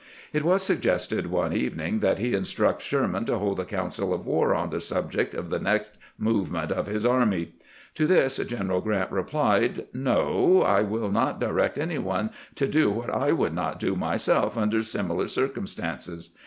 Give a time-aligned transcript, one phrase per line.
[0.33, 4.25] It was suggested, one evening, that he instruct Sher man to hold a council of
[4.25, 7.53] war on the subject of the next movement of his army.
[7.93, 13.11] To this General Grant replied:" No; I will not direct any one to do what
[13.11, 16.31] I would not do myself under similar circumstances.